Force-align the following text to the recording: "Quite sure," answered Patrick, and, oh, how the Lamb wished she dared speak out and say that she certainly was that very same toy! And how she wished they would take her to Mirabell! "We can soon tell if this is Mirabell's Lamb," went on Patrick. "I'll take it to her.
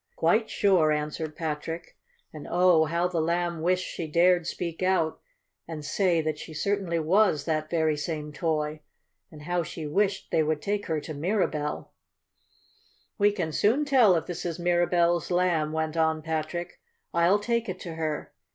"Quite 0.15 0.49
sure," 0.49 0.91
answered 0.91 1.35
Patrick, 1.35 1.95
and, 2.33 2.47
oh, 2.49 2.85
how 2.85 3.07
the 3.07 3.21
Lamb 3.21 3.61
wished 3.61 3.85
she 3.85 4.07
dared 4.07 4.47
speak 4.47 4.81
out 4.81 5.19
and 5.67 5.85
say 5.85 6.21
that 6.21 6.39
she 6.39 6.55
certainly 6.55 6.97
was 6.97 7.45
that 7.45 7.69
very 7.69 7.95
same 7.95 8.33
toy! 8.33 8.79
And 9.29 9.43
how 9.43 9.61
she 9.61 9.85
wished 9.85 10.31
they 10.31 10.41
would 10.41 10.59
take 10.59 10.87
her 10.87 10.99
to 11.01 11.13
Mirabell! 11.13 11.91
"We 13.19 13.31
can 13.31 13.51
soon 13.51 13.85
tell 13.85 14.15
if 14.15 14.25
this 14.25 14.43
is 14.43 14.57
Mirabell's 14.57 15.29
Lamb," 15.29 15.71
went 15.71 15.95
on 15.95 16.23
Patrick. 16.23 16.79
"I'll 17.13 17.37
take 17.37 17.69
it 17.69 17.79
to 17.81 17.93
her. 17.93 18.33